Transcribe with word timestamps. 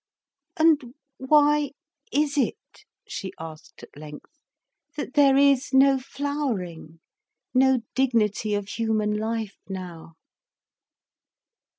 "And 0.57 0.95
why 1.17 1.73
is 2.11 2.35
it," 2.35 2.55
she 3.07 3.33
asked 3.37 3.83
at 3.83 3.95
length, 3.95 4.31
"that 4.97 5.13
there 5.13 5.37
is 5.37 5.75
no 5.75 5.99
flowering, 5.99 6.99
no 7.53 7.81
dignity 7.93 8.55
of 8.55 8.67
human 8.67 9.15
life 9.15 9.59
now?" 9.69 10.13